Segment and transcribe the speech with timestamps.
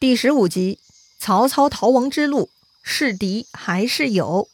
[0.00, 0.78] 第十五集，
[1.18, 2.48] 曹操逃亡之路
[2.82, 4.48] 是敌还是友？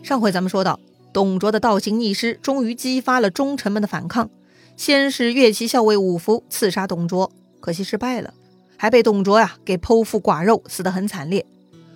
[0.00, 0.78] 上回咱们说到，
[1.12, 4.30] 董卓的倒行逆施终于激发了忠臣们的反抗。
[4.76, 8.32] 先是越骑校尉五福刺杀董卓，可惜失败了，
[8.76, 11.44] 还被董卓呀给剖腹剐肉，死得很惨烈。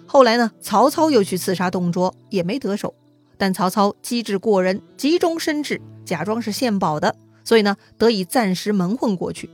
[0.04, 2.92] 后来呢，曹操又去刺杀董卓，也没得手。
[3.38, 9.48] 但曹操机智过人，急中生智，假装是献宝的，所以呢，得以暂时蒙混过去。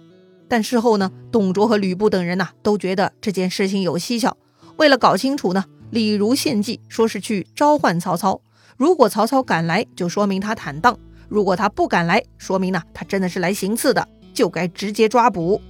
[0.48, 4.36] 但事后呢，董卓和吕布等人呐，都觉得这件事情有蹊跷。
[4.78, 8.40] 为了搞清楚呢，李儒献计，说是去召唤曹操。
[8.76, 10.94] 如果曹操敢来，就说明他坦荡；
[11.28, 15.60] 如果他不敢来，说明呢，他真的是来行刺的，就该直接抓捕。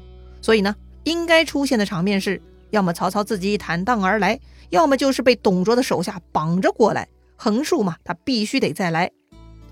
[0.40, 2.40] 所以呢，应该出现的场面是：
[2.70, 4.38] 要么曹操自己坦荡而来，
[4.70, 7.08] 要么就是被董卓的手下绑着过来。
[7.34, 9.10] 横竖嘛，他必须得再来，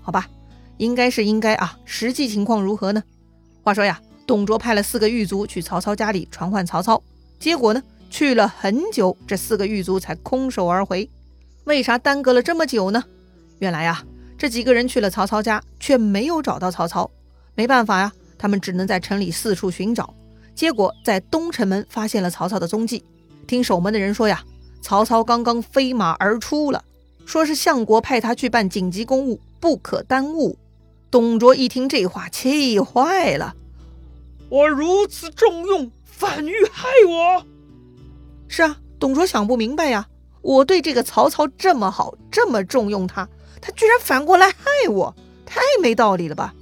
[0.01, 0.27] 好吧？
[0.77, 1.77] 应该是应该啊。
[1.85, 3.03] 实际情况如何呢？
[3.63, 4.01] 话说呀。
[4.27, 7.01] 董卓派了四个狱卒去曹操家里传唤曹操，
[7.39, 11.09] 结果呢，去了很久，这四个狱卒才空手而回。
[11.63, 13.01] 为啥耽搁了这么久呢？
[13.59, 14.03] 原来呀，
[14.37, 17.09] 这几个人去了曹操家，却没有找到曹操。
[17.55, 20.13] 没办法呀，他们只能在城里四处寻找。
[20.53, 23.05] 结果在东城门发现了曹操的踪迹。
[23.47, 24.43] 听守门的人说呀，
[24.81, 26.83] 曹操刚刚飞马而出了，
[27.25, 30.57] 说是相国派他去办紧急公务，不可耽误。
[31.09, 33.55] 董卓一听这话，气坏了。
[34.49, 37.45] 我如此重用，反欲害我。
[38.47, 40.07] 是啊，董卓想不明白呀。
[40.41, 43.27] 我对这个曹操这么好，这么重用他，
[43.61, 45.13] 他居然反过来害我，
[45.45, 46.53] 太没道理了吧？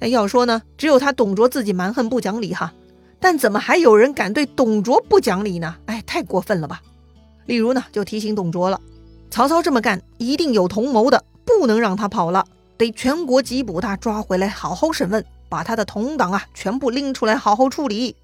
[0.00, 2.72] 哎，要说呢，只有他董卓自己蛮横不讲理哈。
[3.20, 5.76] 但怎么还有人敢对董卓不讲理呢？
[5.86, 6.82] 哎，太过分了吧？
[7.46, 8.80] 例如呢，就提醒董卓了，
[9.30, 12.44] 曹操这么干一定有同谋的，不能让他跑了，
[12.76, 15.24] 得全国缉捕他，抓回来好好审问。
[15.48, 18.16] 把他的同党啊全部拎出来好好处理。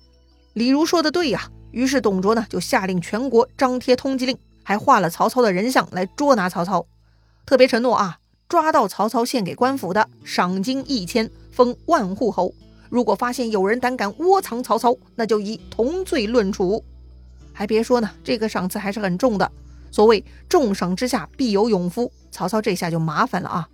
[0.52, 6.86] 李儒说的对呀，于是董卓呢就下令全国张贴通缉令，还画了曹操的人像来捉拿曹操，
[7.46, 12.52] 特别承诺啊，抓到曹操献给官府的，赏金一千，封万户侯。
[12.88, 16.84] 如果发现有人胆敢窝藏曹操，那就以同罪论处。
[17.52, 19.52] 还别说呢，这个赏赐还是很重的。
[19.92, 23.68] 所谓重赏之下必有勇夫，曹操这下就麻烦了啊。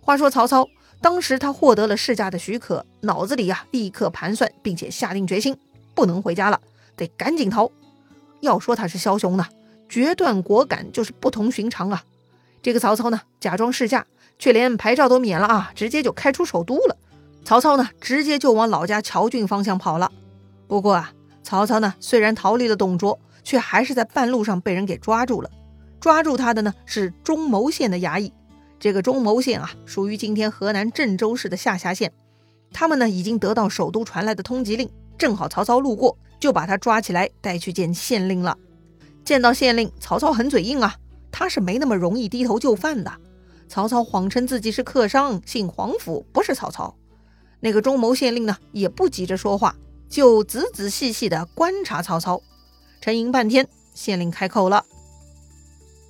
[0.00, 0.68] 话说曹操。
[1.02, 5.58] 当时他获得了试驾的许可，脑子里呀立刻盘算，并且下定决心，
[5.94, 6.60] 不能回家了，
[6.96, 7.70] 得赶紧逃。
[8.40, 9.44] 要说他是枭雄呢，
[9.88, 12.04] 决断果敢，就是不同寻常啊。
[12.62, 14.06] 这个曹操呢，假装试驾，
[14.38, 16.96] 却连牌照都免了啊，直接就开出首都了。
[17.44, 20.12] 曹操呢，直接就往老家谯郡方向跑了。
[20.68, 21.12] 不过啊，
[21.42, 25.50] 曹操呢，虽然逃离了董卓，却还是在半路上被人给抓住了。
[26.00, 28.32] 抓住他的呢，是中牟县的衙役。
[28.82, 32.12] 这个中牟县啊，属于今天河南郑州市的下辖县。
[32.72, 38.58] 他们呢，已经得到首都传来的通缉令，正好曹操路过，就把他抓起来带去见县令了。
[39.24, 40.96] 见到县令，曹操很嘴硬啊，
[41.30, 43.12] 他是没那么容易低头就范的。
[43.68, 46.92] 曹操谎称自己是客商，姓黄甫，不是曹操。
[47.60, 49.76] 那个中牟县令呢，也不急着说话，
[50.08, 52.42] 就仔仔细细地观察曹操。
[53.00, 54.84] 沉吟半天，县令开口了：“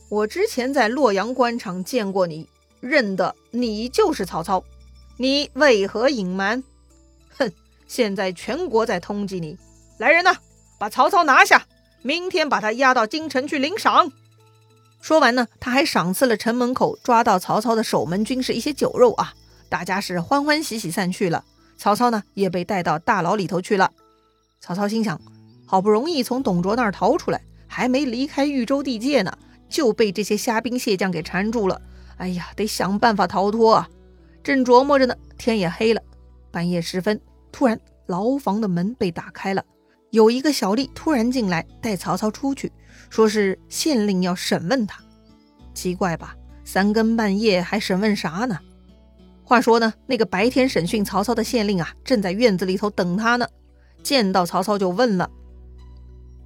[0.08, 2.48] 我之前在洛阳官场见过你。”
[2.82, 4.62] 认得你就是曹操，
[5.16, 6.62] 你为何隐瞒？
[7.38, 7.50] 哼！
[7.86, 9.56] 现在全国在通缉你，
[9.98, 10.34] 来人呐，
[10.80, 11.64] 把曹操拿下，
[12.02, 14.10] 明天把他押到京城去领赏。
[15.00, 19.32] 说完呢，他还赏赐了城门口抓到曹操的守门军士一些酒肉啊！
[19.68, 21.44] 大家是欢欢喜喜散去了。
[21.78, 23.92] 曹操呢，也被带到大牢里头去了。
[24.60, 25.20] 曹操心想：
[25.66, 29.38] 好不容易从董卓那儿逃出来，还没离开豫州地界呢，
[29.68, 31.80] 就被这些虾兵蟹将给缠住了。
[32.22, 33.88] 哎呀，得想办法逃脱啊！
[34.44, 36.00] 正琢磨着呢，天也黑了。
[36.52, 39.64] 半夜时分，突然牢房的门被打开了，
[40.10, 42.70] 有一个小吏突然进来，带曹操出去，
[43.10, 45.02] 说是县令要审问他。
[45.74, 46.36] 奇怪吧？
[46.64, 48.56] 三更半夜还审问啥呢？
[49.42, 53.44] 话说呢，那个白天审讯曹操的县令啊，正在院子里头等他呢。
[54.04, 55.28] 见到曹操就问了：“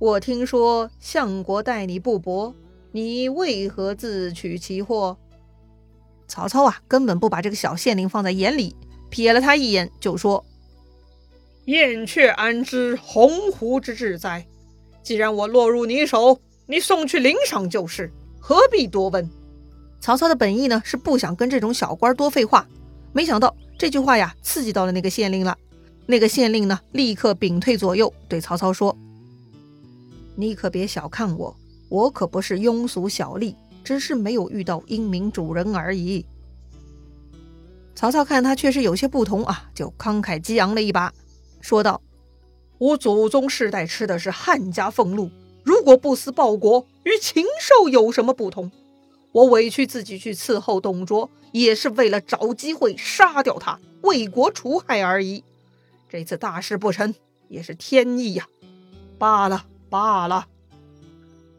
[0.01, 2.55] 我听说相国待你不薄，
[2.93, 5.19] 你为何自取其祸？”
[6.29, 8.75] 曹操啊，根本不把这个小县令放在眼里，
[9.11, 10.45] 瞥了他一眼，就说
[11.67, 14.47] ：“燕雀安知鸿鹄之志哉？
[15.03, 19.29] 既然我落入你手，你送去领赏就是，何必多问？”
[20.01, 22.67] 曹操的本意呢，是不想跟这种小官多废话，
[23.13, 25.57] 没想到这句话呀，刺激到了那个县令了。
[26.07, 28.97] 那个县令呢，立刻屏退左右，对曹操说
[30.37, 31.57] ：“你可别小看我，
[31.89, 33.55] 我可不是庸俗小吏。”
[33.87, 36.27] 只是没有遇到英明主人而已。
[37.95, 41.15] 曹操看他确实有些不同啊，就慷慨激昂了一把，
[41.61, 42.03] 说道
[42.79, 45.31] ：“我祖宗世代吃的是汉家俸禄，
[45.63, 48.73] 如果不思报国，与禽兽有什么不同？
[49.31, 55.45] 我委屈自己去伺候董卓，也是为了找机会杀掉他，为国除害而已。
[56.09, 57.15] 这次大事不成，
[57.49, 58.49] 也是天意呀。
[59.17, 60.49] 罢了罢了。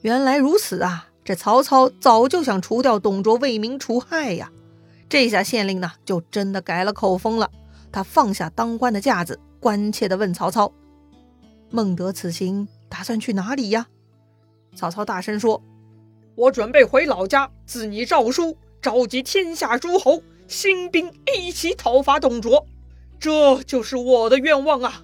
[0.02, 1.07] 原来如此啊！
[1.28, 4.50] 这曹操早就想除掉董卓，为民除害呀。
[5.10, 7.52] 这下县令呢，就真的改了口风了。
[7.92, 10.72] 他放下当官的架子，关切地问曹操
[11.70, 13.88] ：“孟德此行打算去哪里呀？”
[14.74, 15.62] 曹操大声说
[16.36, 22.66] ：“我准备回老家，自拟诏书，召集天下诸侯，兴兵一起讨伐董卓。
[23.20, 25.04] 这就是我的愿望啊！”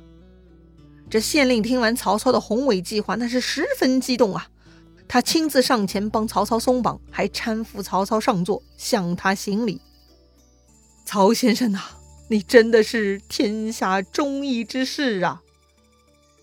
[1.11, 4.47] 这县令听完曹操的宏伟计划，那是十分激动啊。
[5.07, 9.79] 他亲自上前帮曹操松绑，还搀扶曹操上座，向他行礼。
[11.05, 11.79] 曹先生呐，
[12.29, 15.41] 你真的是天下忠义之士啊！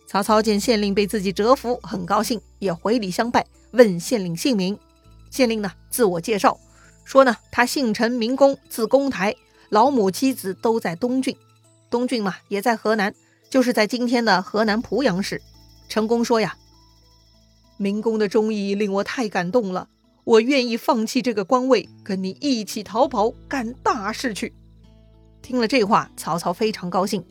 [0.07, 4.79] 曹操见县令被自己折服，很高兴，也回礼相拜，问县令姓名。
[5.31, 6.59] 县令呢，自我介绍
[7.05, 9.35] 说呢，他姓陈，名公，字公台，
[9.69, 11.37] 老母妻子都在东郡。
[11.89, 13.15] 东郡嘛，也在河南，
[13.49, 15.41] 就是在今天的河南濮阳市。
[15.89, 16.57] 陈公说呀，
[17.81, 19.89] 明公的忠义令我太感动了。
[20.25, 24.53] 我愿意放弃这个官位，跟你一起逃跑，干大事去。
[25.41, 27.25] 听了这话，曹操非常高兴。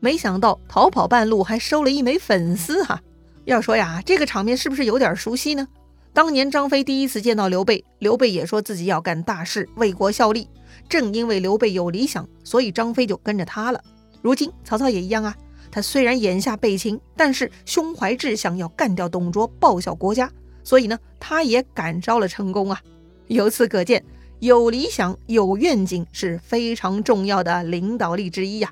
[0.00, 3.00] 没想到逃跑半路还收了一枚粉丝哈。
[3.44, 5.68] 要说呀，这个场面是不是有点熟悉呢？
[6.12, 10.48] 当年张飞第一次见到刘备，刘备也说自己要干大事，为国效力。
[10.88, 13.80] 正因为刘备有理想，所以张飞就跟着他了。
[14.20, 15.36] 如今曹操也一样啊，
[15.72, 20.30] 他虽然眼下被擒，但是胸怀志向，要干掉董卓，报效国家。
[20.62, 22.80] 所以呢，他也感召了成功啊。
[23.26, 24.04] 由此可见，
[24.38, 28.70] 有理想、有愿景是非常重要的领导力之一呀。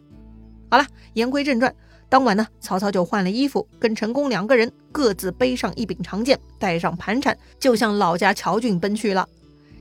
[0.70, 1.74] 好了，言归正传，
[2.08, 9.26] 当晚呢，曹操就换了衣服，跟陈宫两个人各自背上一柄长剑，带上盘缠，就向老家谯郡奔去了。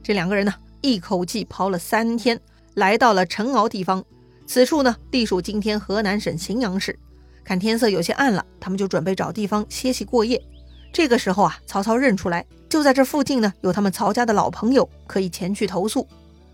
[0.02, 2.40] 这两个人呢，一口气跑了三天，
[2.76, 4.04] 来到了陈敖地方。
[4.48, 6.98] 此处呢，隶属今天河南省荥阳市。
[7.50, 10.40] 看天色有些暗了，他们就准备找地方歇息过夜。
[10.94, 16.08] 这个时候啊，曹操认出来，就在这附近呢，有他们曹家的老朋友，可以前去投宿。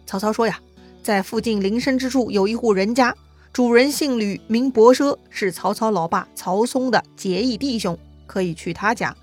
[0.05, 0.57] 曹操说呀，
[1.03, 3.13] 在附近林深之处有一户人家，
[3.51, 9.13] 主人姓吕，名伯奢，是曹操老爸曹嵩的结义弟兄，可以去他家。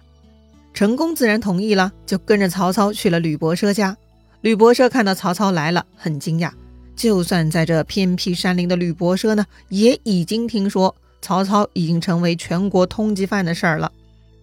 [0.74, 3.96] 陈宫自然同意了，就跟着曹操去了吕伯奢家。
[4.42, 6.50] 吕伯奢看到曹操来了，很惊讶。
[6.94, 13.90] 就算在这偏僻山林的吕伯奢呢，也已经听说曹操已经成为全国通缉犯的事儿了。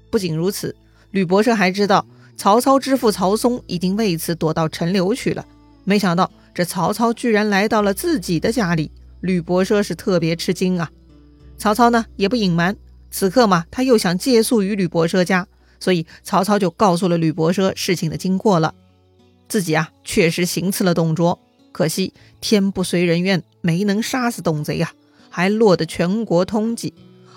[0.10, 0.76] 不仅如此，
[1.12, 2.06] 吕伯奢还知道
[2.36, 5.46] 曹操之父曹嵩已经为此躲到陈留去了。
[5.84, 10.90] 没想到这曹操居然来到了自己的家里，吕伯奢是特别吃惊啊。
[11.58, 12.76] 曹操呢也不隐瞒，
[13.12, 15.48] 此刻嘛他又想借宿于吕伯奢家，
[15.80, 18.74] 所以曹操就告诉了吕伯奢事情的经过了。
[19.50, 21.38] 自己啊确实行刺了董卓，
[21.72, 24.94] 可惜天不遂人愿，没能杀死董贼啊，
[25.30, 26.94] 还落得全国通缉。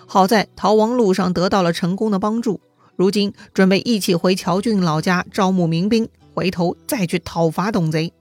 [0.06, 2.60] 好在逃亡路上得到了成功的帮助，
[2.96, 8.12] 如今准备一起回乔郡老家招募民兵，回头再去讨伐董贼。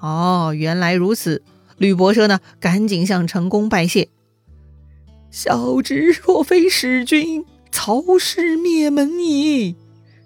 [0.00, 1.42] 哦，原来如此。
[1.76, 4.08] 吕伯奢呢，赶紧向成功拜谢。
[5.30, 9.76] 小侄若非使君，曹氏灭门矣。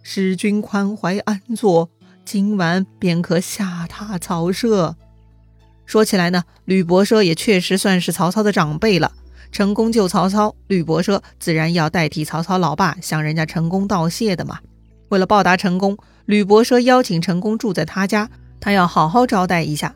[0.03, 1.91] 使君宽怀安坐，
[2.25, 4.97] 今晚便可下榻曹舍。
[5.93, 9.13] 说起来呢，吕伯奢也确实算是曹操的长辈了。
[9.51, 14.59] 成功救曹操，吕伯奢自然要代替曹操老爸向人家成功道谢的嘛。
[15.11, 19.95] 为了报答成功，吕伯奢邀请成功住在他家，他要好好招待一下。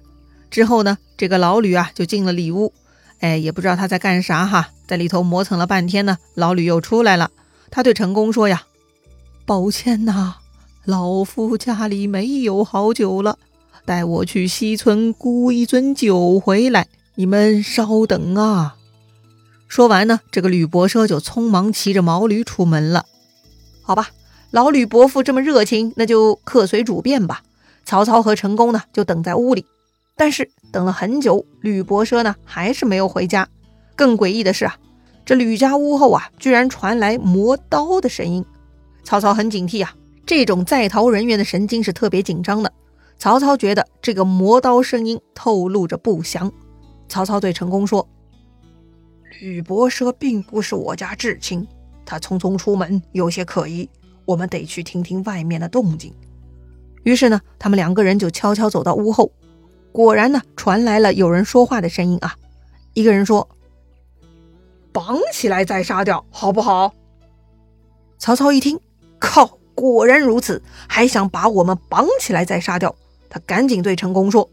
[0.50, 2.74] 之后呢，这个老吕啊就进了里屋，
[3.20, 7.30] 哎，也不知道他在干啥哈，在里头磨蹭了半天呢，老吕又出来了。
[7.70, 8.64] 他对成功说呀
[9.46, 10.34] ：“抱歉呐，
[10.84, 13.38] 老夫家里没有好酒了，
[13.86, 18.76] 带我去西村沽一樽酒回来，你们稍等啊。”
[19.68, 23.06] 说完呢，这个吕伯奢就匆忙骑着毛驴出门了。
[23.82, 24.10] 好吧，
[24.50, 27.42] 老吕伯父这么热情，那就客随主便吧。
[27.84, 29.64] 曹操和陈宫呢，就等在屋里。
[30.16, 33.48] 但是等了很久，吕伯奢呢，还是没有回家。
[33.94, 34.76] 更诡异的是啊，
[35.24, 38.44] 这吕家屋后啊，居然传来磨刀的声音。
[39.04, 42.72] 曹操很警惕啊，这种在逃人员的神经是特别紧张的。
[43.18, 46.52] 曹操觉得这个磨刀声音透露着不祥。
[47.08, 48.08] 曹操对陈宫说。
[49.40, 51.66] 吕伯奢并不是我家至亲，
[52.06, 53.86] 他匆匆出门有些可疑，
[54.24, 56.10] 我们得去听听外面的动静。
[57.02, 59.30] 于是呢，他们两个人就悄悄走到屋后，
[59.92, 62.34] 果然呢，传来了有人说话的声音啊。
[62.94, 63.46] 一个人说
[64.90, 66.94] ：“绑起来再杀掉，好不好？
[68.18, 68.80] 曹操一听，
[69.18, 72.96] 靠，果然如此，还想把我们绑起来再杀掉。
[73.28, 74.48] 他赶紧对陈宫说：“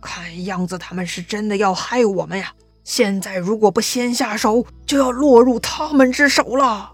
[0.00, 2.52] 看样子他们是真的要害我们呀！
[2.84, 6.92] 现在如果不先下手，就要落入他们之手了。”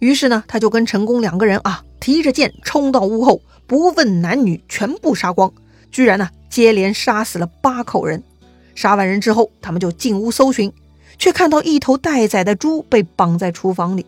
[0.00, 5.52] 于是呢，他就跟陈宫两个人啊，提着剑冲到屋后，不问男女，全部杀光。
[5.90, 8.22] 居然呢，接连杀死了八口人。
[8.74, 10.72] 杀完人之后，他们就进屋搜寻，
[11.18, 14.06] 却看到一头待宰的猪被绑在厨房里。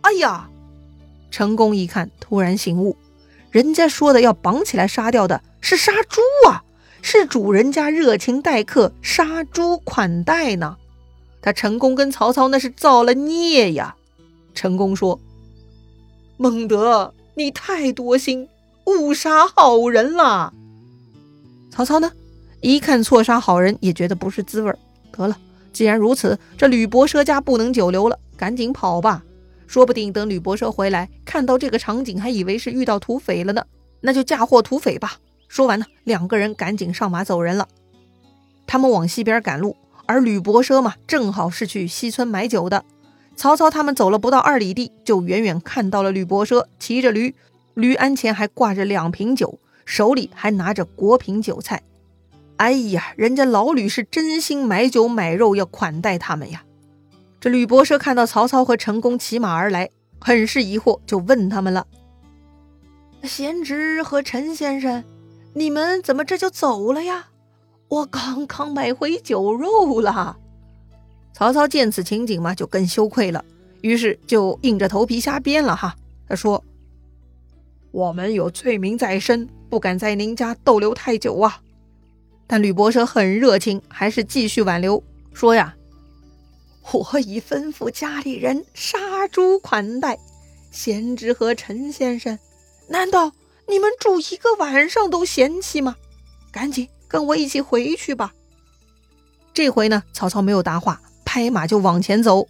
[0.00, 0.48] 哎呀！
[1.30, 2.96] 陈功一看，突然醒悟，
[3.54, 6.64] 人家说的要绑起来杀掉的是杀猪啊，
[7.02, 10.76] 是主人家热情待客，杀猪款待呢。
[11.40, 13.94] 他陈宫跟曹操那是造了孽呀！
[14.56, 15.20] 陈宫说
[16.36, 18.48] ：“孟德，你太多心，
[18.86, 20.52] 误杀好人了。”
[21.70, 22.10] 曹操呢？
[22.60, 24.76] 一看错杀好人，也觉得不是滋味儿。
[25.12, 25.38] 得了，
[25.72, 29.22] 既然如此，这吕伯奢家不能久留了，赶紧跑吧。
[29.74, 33.64] 说不定等吕伯奢回来，看到这个场景，还以为是遇到土匪了呢。
[34.02, 35.14] 那就嫁祸土匪吧。
[35.48, 37.66] 说完呢，两个人赶紧上马走人了。
[38.68, 39.76] 他们往西边赶路，
[40.06, 42.84] 而吕伯奢嘛，正好是去西村买酒的。
[43.34, 47.34] 曹操他们走了不到二里地，就远远看到了吕伯奢骑着驴，
[47.74, 51.82] 驴鞍前还挂着两瓶酒，手里还拿着果品酒菜。
[52.58, 56.62] 哎呀，人家老吕是真心买酒买肉要款待他们呀！
[57.44, 61.86] 这吕伯奢看到曹操和陈宫骑马而来，很是疑惑，就问他们了
[63.22, 65.04] ：“贤侄和陈先生，
[65.52, 67.26] 你们怎么这就走了呀？
[67.88, 70.38] 我刚刚买回酒肉了。”
[71.34, 73.44] 曹操见此情景嘛，就更羞愧了，
[73.82, 75.94] 于是就硬着头皮瞎编了哈。
[76.26, 76.64] 他说
[77.92, 81.60] ：“我们有罪名在身，不敢在您家逗留太久啊。”
[82.48, 85.76] 但吕伯奢很热情，还是继续挽留，说呀
[86.92, 90.18] ：“我已吩咐家里人杀猪款待
[90.70, 92.38] 贤侄和陈先生，
[92.88, 93.32] 难道
[93.66, 95.96] 你们住一个晚上都嫌弃吗？
[96.52, 98.32] 赶紧跟我一起回去吧。”
[99.54, 102.46] 这回呢，曹操没有答话，拍马就往前走。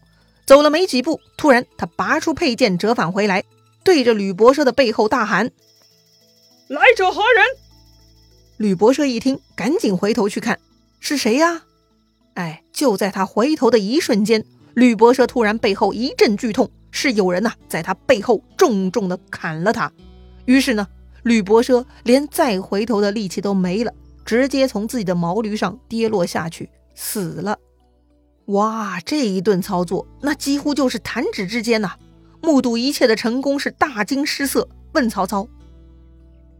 [0.46, 3.44] 走了没几步，突然他拔出佩剑折返回来，
[3.82, 5.50] 对着吕伯奢的背后大喊
[6.68, 7.44] ：“来者何人？”
[8.58, 10.60] 吕伯奢一听，赶紧回头去看，
[11.00, 11.62] 是谁呀？
[12.34, 19.92] 哎，就在他回头的一瞬间，吕伯奢突然背后一阵剧痛，是有人呐在他背后重重的砍了他。
[20.44, 20.86] 于是呢，
[21.22, 23.92] 吕伯奢连再回头的力气都没了，
[24.24, 27.58] 直接从自己的毛驴上跌落下去，死了。
[28.46, 31.92] 哇，这一顿操作，那几乎就是弹指之间呐！
[32.42, 35.48] 目睹一切的陈宫是大惊失色，问曹操。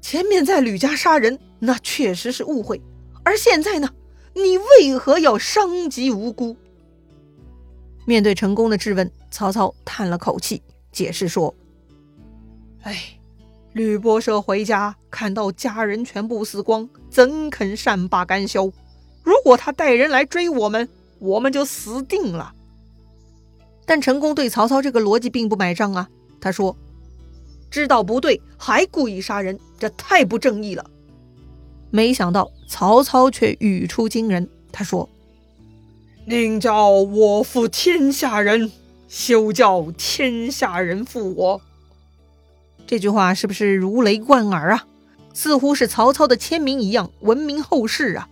[0.01, 2.81] 前面在吕家杀人，那确实是误会。
[3.23, 3.91] 而现在呢，
[4.35, 6.57] 你为何要伤及无辜？
[8.05, 10.61] 面对陈宫的质问，曹操叹了口气，
[10.93, 11.55] 解释说
[12.83, 13.19] ：“哎，
[13.73, 18.73] 吕伯奢回家看到家人全部死光，怎肯善罢甘休？
[19.23, 20.89] 如果他带人来追我们，
[21.19, 22.53] 我们就死定了。”
[23.87, 26.09] 但陈宫对曹操这个逻辑并不买账啊，
[26.41, 26.77] 他说。
[27.71, 30.91] 知道不对还故意杀人，这太不正义了。
[31.95, 35.09] 没想到曹操却语出惊人，他说
[36.27, 38.73] ：“宁叫我负天下人，
[39.07, 41.61] 休叫天下人负我。”
[42.85, 44.89] 这句话是不是如雷贯耳啊？
[45.33, 48.29] 似乎是曹操的签名一样，闻名后世啊。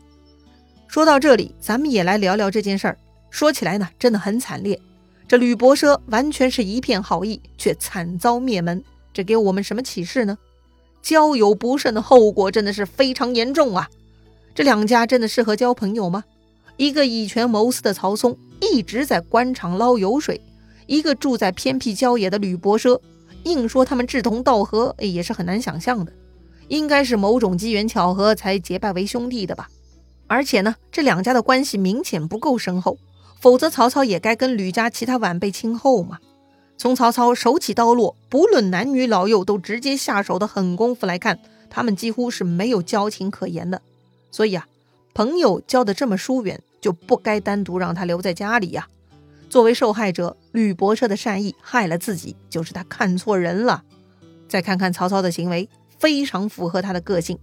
[0.88, 2.98] 说到这里，咱们也来聊聊这件事儿。
[3.30, 4.76] 说起来呢，真的很惨烈。
[5.28, 8.82] 这吕伯奢完全是一片好意，却惨遭灭门。
[9.12, 10.36] 这给我们什么启示呢？
[11.02, 13.88] 交友不慎的后果真的是非常严重啊！
[14.54, 16.24] 这两家真的适合交朋友吗？
[16.76, 20.40] 一个以权谋私的曹嵩一直在官场捞油水，
[20.86, 23.00] 一个住在偏僻郊野的吕伯奢，
[23.44, 26.12] 硬说他们志同道合，也是很难想象的。
[26.68, 29.68] 应该是某种机缘巧合才结拜为兄弟的吧？
[30.28, 32.96] 而且呢，这两家的关系明显不够深厚，
[33.40, 36.18] 否则曹操也该跟吕家其他晚辈亲厚嘛。
[36.76, 41.38] 从曹操手起刀落，不论男女老幼都直接下手的狠功夫来看，
[41.70, 43.80] 他们几乎是没有交情可言的。
[44.30, 44.66] 所以啊，
[45.14, 48.88] 朋友交的这么疏远，就不该单独让他留在家里呀。
[49.48, 53.84] 作为受害者，吕伯奢的善意害了自己，就是他看错人了。
[54.48, 57.38] 再看看曹操的行为，非常符合他的个性。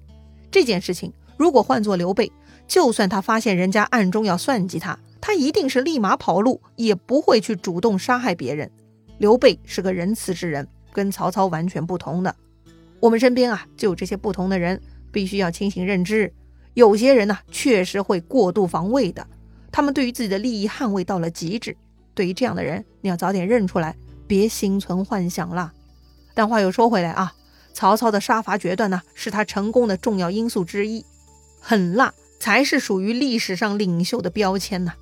[0.52, 2.32] 这件事情如果换做刘备，
[2.68, 8.70] 就算他发现人家暗中要算计他，他一定是立马跑路，也不会去主动杀害别人。
[9.20, 12.36] 刘备是个仁慈之人，跟曹操完全不同的。
[13.00, 16.34] 我们身边啊，就有这些不同的人，必须要清醒认知。
[16.74, 19.28] 有些人呢，确实会过度防卫的，
[19.72, 21.76] 他们对于自己的利益捍卫到了极致。
[22.14, 23.96] 对于这样的人，你要早点认出来，
[24.26, 25.74] 别心存幻想了。
[26.34, 27.34] 但话又说回来啊，
[27.74, 31.06] 曹操的杀伐决断呢，是他成功的重要因素之一。
[31.60, 34.94] 狠辣才是属于历史上领袖的标签呐。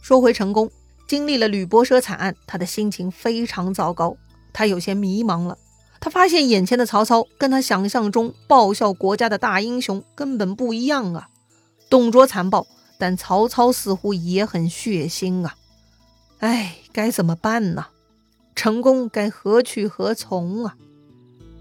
[0.00, 0.70] 说回成功，
[1.12, 4.16] 经历了吕伯奢惨案，他的心情非常糟糕，
[4.50, 5.58] 他有些迷茫了。
[6.00, 11.28] 他发现眼前的曹操跟他想象中报效国家的大英雄根本不一样啊。
[11.90, 12.66] 董卓残暴，
[12.96, 15.54] 但曹操似乎也很血腥啊。
[16.38, 17.88] 哎，该怎么办呢？
[18.56, 20.74] 成功该何去何从啊？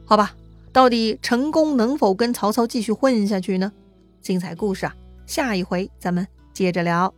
[0.06, 0.34] 好吧，
[0.72, 3.74] 到底成功能否跟曹操继续混下去呢？
[4.22, 4.96] 精彩故事啊，
[5.28, 7.14] 下一回咱们接着聊。